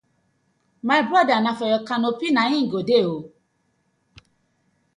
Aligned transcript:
My 0.87 0.99
broda 1.07 1.37
na 1.43 1.51
for 1.57 1.67
yur 1.71 1.83
canopy 1.89 2.27
na 2.33 2.43
it 2.57 2.69
go 2.71 2.79
dey 2.89 3.03
ooo. 3.05 3.25